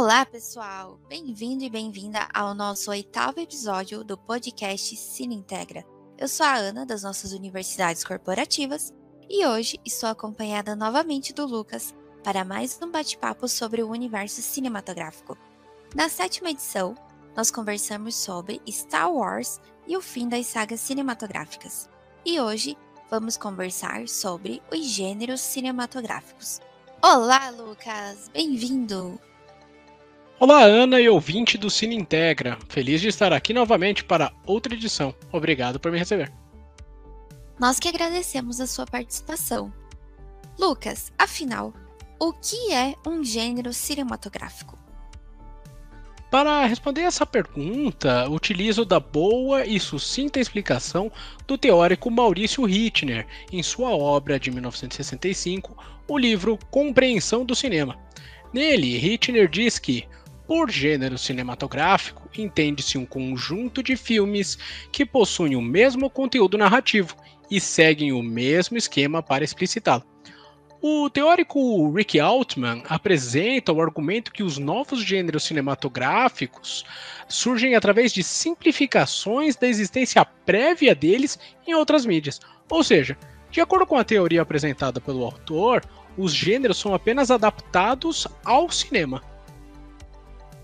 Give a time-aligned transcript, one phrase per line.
[0.00, 1.00] Olá, pessoal!
[1.08, 5.84] Bem-vindo e bem-vinda ao nosso oitavo episódio do podcast Cine Integra.
[6.16, 8.94] Eu sou a Ana, das nossas universidades corporativas,
[9.28, 11.92] e hoje estou acompanhada novamente do Lucas
[12.22, 15.36] para mais um bate-papo sobre o universo cinematográfico.
[15.96, 16.94] Na sétima edição,
[17.36, 21.90] nós conversamos sobre Star Wars e o fim das sagas cinematográficas.
[22.24, 22.78] E hoje
[23.10, 26.60] vamos conversar sobre os gêneros cinematográficos.
[27.02, 28.30] Olá, Lucas!
[28.32, 29.20] Bem-vindo!
[30.40, 32.56] Olá, Ana e ouvinte do Cine Integra.
[32.68, 35.12] Feliz de estar aqui novamente para outra edição.
[35.32, 36.32] Obrigado por me receber.
[37.58, 39.72] Nós que agradecemos a sua participação.
[40.56, 41.74] Lucas, afinal,
[42.20, 44.78] o que é um gênero cinematográfico?
[46.30, 51.10] Para responder essa pergunta, utilizo da boa e sucinta explicação
[51.48, 55.76] do teórico Maurício Rittner em sua obra de 1965,
[56.06, 57.98] o livro Compreensão do Cinema.
[58.52, 60.06] Nele, Rittner diz que,
[60.48, 64.56] por gênero cinematográfico, entende-se um conjunto de filmes
[64.90, 67.14] que possuem o mesmo conteúdo narrativo
[67.50, 70.02] e seguem o mesmo esquema para explicitá-lo.
[70.80, 76.82] O teórico Rick Altman apresenta o argumento que os novos gêneros cinematográficos
[77.28, 82.40] surgem através de simplificações da existência prévia deles em outras mídias.
[82.70, 83.18] Ou seja,
[83.50, 85.82] de acordo com a teoria apresentada pelo autor,
[86.16, 89.20] os gêneros são apenas adaptados ao cinema.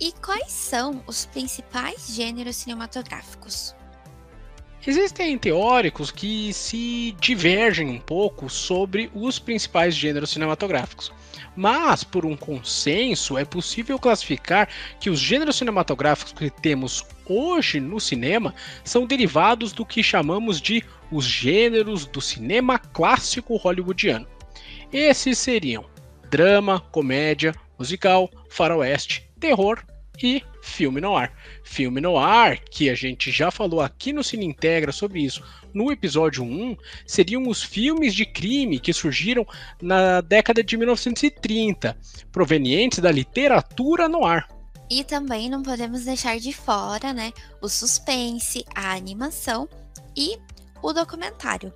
[0.00, 3.74] E quais são os principais gêneros cinematográficos?
[4.86, 11.10] Existem teóricos que se divergem um pouco sobre os principais gêneros cinematográficos.
[11.56, 14.68] Mas, por um consenso, é possível classificar
[15.00, 20.84] que os gêneros cinematográficos que temos hoje no cinema são derivados do que chamamos de
[21.10, 24.26] os gêneros do cinema clássico hollywoodiano.
[24.92, 25.86] Esses seriam
[26.28, 29.84] drama, comédia, musical, faroeste, terror
[30.22, 31.30] e filme noir.
[31.62, 35.44] Filme noir, que a gente já falou aqui no Cine Integra sobre isso
[35.74, 36.74] no episódio 1,
[37.06, 39.46] seriam os filmes de crime que surgiram
[39.82, 41.94] na década de 1930,
[42.32, 44.48] provenientes da literatura noir.
[44.88, 49.68] E também não podemos deixar de fora, né, o suspense, a animação
[50.16, 50.38] e
[50.80, 51.70] o documentário.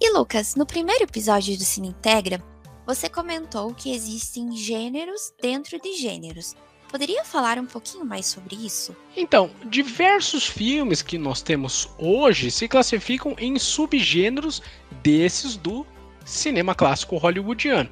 [0.00, 2.42] E Lucas, no primeiro episódio do Cine Integra,
[2.84, 6.56] você comentou que existem gêneros dentro de gêneros.
[6.90, 8.96] Poderia falar um pouquinho mais sobre isso?
[9.16, 14.60] Então, diversos filmes que nós temos hoje se classificam em subgêneros
[15.00, 15.86] desses do
[16.24, 17.88] cinema clássico hollywoodiano.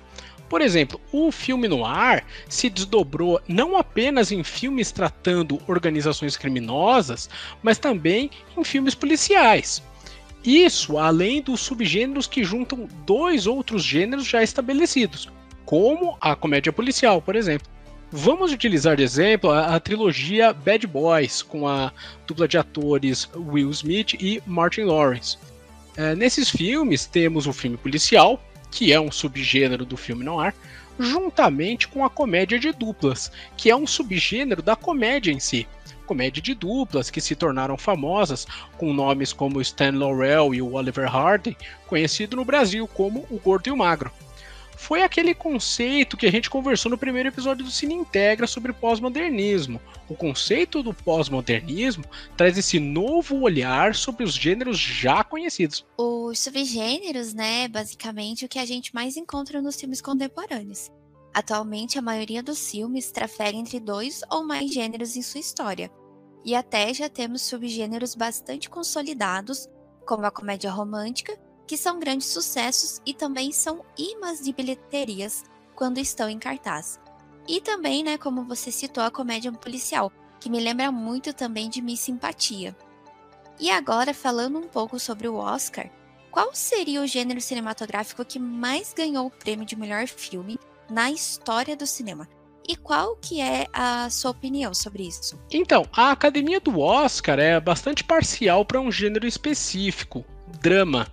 [0.49, 7.31] Por exemplo, o filme noir se desdobrou não apenas em filmes tratando organizações criminosas,
[7.63, 9.81] mas também em filmes policiais.
[10.45, 15.29] Isso além dos subgêneros que juntam dois outros gêneros já estabelecidos,
[15.65, 17.78] como a comédia policial, por exemplo.
[18.11, 21.93] Vamos utilizar de exemplo a, a, trilogia Bad Boys, com a
[22.27, 25.37] dupla de atores Will Smith e Martin Lawrence.
[25.95, 30.55] É, nesses filmes temos o filme policial, que é um subgênero do filme noir,
[30.99, 35.69] juntamente com a comédia de duplas, que é um subgênero da comédia em si.
[36.07, 38.47] Comédia de duplas que se tornaram famosas
[38.79, 41.55] com nomes como Stan Laurel e o Oliver Hardy,
[41.87, 44.11] conhecido no Brasil como o Gordo e o Magro
[44.79, 49.81] foi aquele conceito que a gente conversou no primeiro episódio do Cine Integra sobre pós-modernismo.
[50.09, 52.05] O conceito do pós-modernismo
[52.37, 55.85] traz esse novo olhar sobre os gêneros já conhecidos.
[55.99, 60.93] Os subgêneros, né, basicamente o que a gente mais encontra nos filmes contemporâneos.
[61.35, 65.91] Atualmente, a maioria dos filmes trafega entre dois ou mais gêneros em sua história.
[66.45, 69.69] E até já temos subgêneros bastante consolidados,
[70.07, 71.37] como a comédia romântica
[71.69, 75.45] que são grandes sucessos e também são imãs de bilheterias
[75.77, 76.99] quando estão em cartaz.
[77.47, 81.83] E também, né, como você citou, a comédia policial, que me lembra muito também de
[81.83, 82.75] Miss Simpatia.
[83.61, 85.91] E agora, falando um pouco sobre o Oscar,
[86.31, 91.77] qual seria o gênero cinematográfico que mais ganhou o prêmio de melhor filme na história
[91.77, 92.27] do cinema?
[92.67, 95.39] E qual que é a sua opinião sobre isso?
[95.51, 100.25] Então, a academia do Oscar é bastante parcial para um gênero específico,
[100.61, 101.07] drama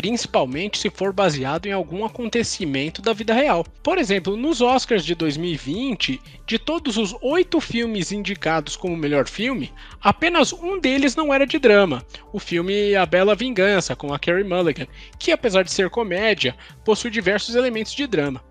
[0.00, 3.66] principalmente se for baseado em algum acontecimento da vida real.
[3.82, 9.70] Por exemplo, nos Oscars de 2020, de todos os oito filmes indicados como melhor filme,
[10.00, 12.02] apenas um deles não era de drama,
[12.32, 14.86] o filme A Bela Vingança, com a Carey Mulligan,
[15.18, 18.42] que apesar de ser comédia, possui diversos elementos de drama.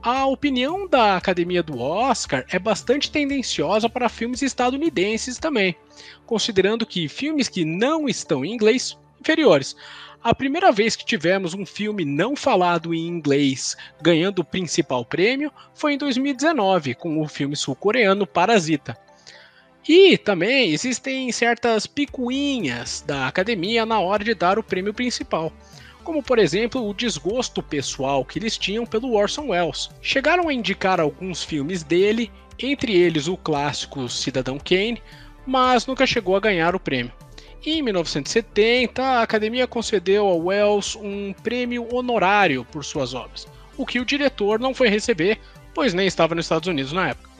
[0.00, 5.74] A opinião da academia do Oscar é bastante tendenciosa para filmes estadunidenses também,
[6.24, 9.74] considerando que filmes que não estão em inglês inferiores.
[10.26, 15.52] A primeira vez que tivemos um filme não falado em inglês ganhando o principal prêmio
[15.72, 18.98] foi em 2019, com o filme sul-coreano Parasita.
[19.88, 25.52] E também existem certas picuinhas da academia na hora de dar o prêmio principal
[26.02, 29.90] como por exemplo o desgosto pessoal que eles tinham pelo Orson Welles.
[30.02, 35.00] Chegaram a indicar alguns filmes dele, entre eles o clássico Cidadão Kane,
[35.46, 37.12] mas nunca chegou a ganhar o prêmio.
[37.64, 43.98] Em 1970, a Academia concedeu a Wells um prêmio honorário por suas obras, o que
[43.98, 45.40] o diretor não foi receber,
[45.74, 47.30] pois nem estava nos Estados Unidos na época.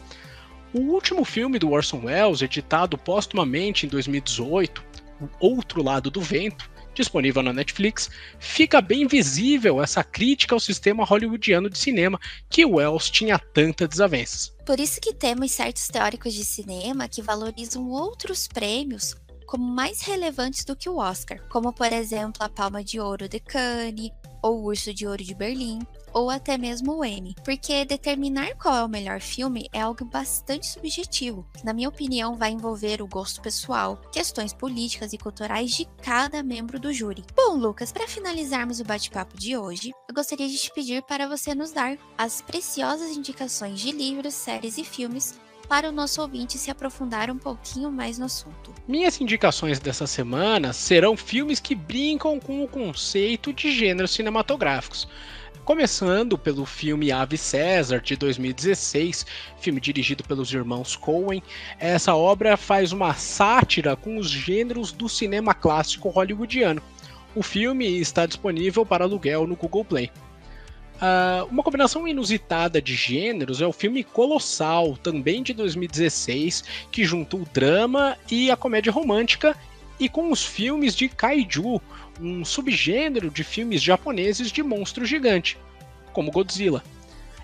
[0.74, 4.84] O último filme do Orson Welles, editado póstumamente em 2018,
[5.20, 11.04] O Outro Lado do Vento, disponível na Netflix, fica bem visível essa crítica ao sistema
[11.04, 12.18] hollywoodiano de cinema
[12.50, 14.54] que Wells tinha tantas desavenças.
[14.66, 19.14] Por isso que temos certos teóricos de cinema que valorizam outros prêmios
[19.46, 23.40] como mais relevantes do que o Oscar, como por exemplo a Palma de Ouro de
[23.40, 24.10] Cannes
[24.42, 25.80] ou o Urso de Ouro de Berlim,
[26.12, 30.66] ou até mesmo o Emmy, porque determinar qual é o melhor filme é algo bastante
[30.66, 36.42] subjetivo, na minha opinião vai envolver o gosto pessoal, questões políticas e culturais de cada
[36.42, 37.24] membro do júri.
[37.34, 41.54] Bom, Lucas, para finalizarmos o bate-papo de hoje, eu gostaria de te pedir para você
[41.54, 45.34] nos dar as preciosas indicações de livros, séries e filmes
[45.68, 48.72] para o nosso ouvinte se aprofundar um pouquinho mais no assunto.
[48.86, 55.08] Minhas indicações dessa semana serão filmes que brincam com o conceito de gêneros cinematográficos.
[55.64, 59.26] Começando pelo filme Ave César, de 2016,
[59.58, 61.42] filme dirigido pelos irmãos Coen.
[61.80, 66.80] Essa obra faz uma sátira com os gêneros do cinema clássico hollywoodiano.
[67.34, 70.10] O filme está disponível para aluguel no Google Play.
[70.96, 77.36] Uh, uma combinação inusitada de gêneros é o filme Colossal, também de 2016, que junta
[77.36, 79.54] o drama e a comédia romântica,
[80.00, 81.80] e com os filmes de kaiju,
[82.20, 85.58] um subgênero de filmes japoneses de monstro gigante,
[86.12, 86.82] como Godzilla.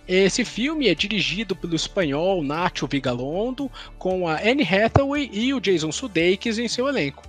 [0.08, 5.93] Esse filme é dirigido pelo espanhol Nacho Vigalondo, com a Anne Hathaway e o Jason
[5.93, 7.22] Sudeikis em seu elenco.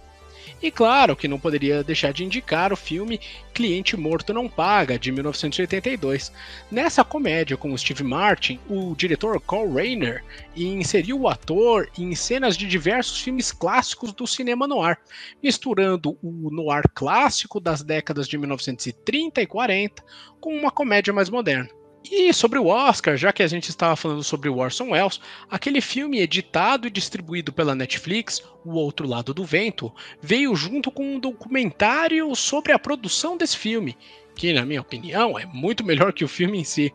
[0.63, 3.19] E claro que não poderia deixar de indicar o filme
[3.53, 6.31] Cliente Morto Não Paga, de 1982.
[6.71, 10.23] Nessa comédia com Steve Martin, o diretor Carl Reiner
[10.55, 14.97] inseriu o ator em cenas de diversos filmes clássicos do cinema noir,
[15.43, 20.01] misturando o noir clássico das décadas de 1930 e 40
[20.39, 21.82] com uma comédia mais moderna.
[22.03, 25.79] E sobre o Oscar, já que a gente estava falando sobre o Orson Welles, aquele
[25.79, 29.91] filme editado e distribuído pela Netflix, O Outro Lado do Vento,
[30.21, 33.97] veio junto com um documentário sobre a produção desse filme,
[34.35, 36.93] que, na minha opinião, é muito melhor que o filme em si.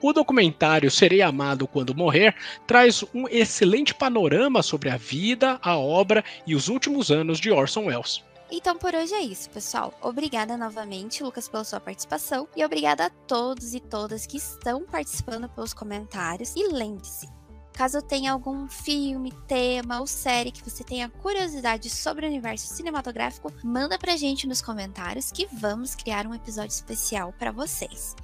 [0.00, 2.34] O documentário Serei Amado Quando Morrer
[2.66, 7.86] traz um excelente panorama sobre a vida, a obra e os últimos anos de Orson
[7.86, 8.22] Welles.
[8.56, 9.92] Então por hoje é isso, pessoal.
[10.00, 15.48] Obrigada novamente, Lucas, pela sua participação e obrigada a todos e todas que estão participando
[15.48, 16.54] pelos comentários.
[16.54, 17.28] E lembre-se,
[17.72, 23.52] Caso tenha algum filme, tema ou série que você tenha curiosidade sobre o universo cinematográfico,
[23.64, 28.14] manda pra gente nos comentários que vamos criar um episódio especial para vocês.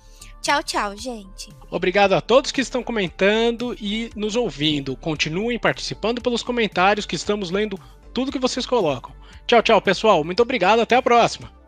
[0.41, 1.53] Tchau, tchau, gente.
[1.69, 4.94] Obrigado a todos que estão comentando e nos ouvindo.
[4.97, 7.77] Continuem participando pelos comentários que estamos lendo
[8.12, 9.12] tudo que vocês colocam.
[9.47, 10.23] Tchau, tchau, pessoal.
[10.25, 10.81] Muito obrigado.
[10.81, 11.59] Até a próxima.